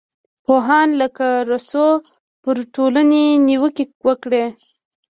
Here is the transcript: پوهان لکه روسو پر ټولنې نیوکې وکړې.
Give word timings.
پوهان 0.45 0.89
لکه 1.01 1.27
روسو 1.49 1.85
پر 2.41 2.57
ټولنې 2.75 3.23
نیوکې 3.47 3.85
وکړې. 4.07 4.45